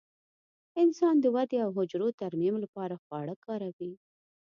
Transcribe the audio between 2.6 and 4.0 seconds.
لپاره خواړه کاروي.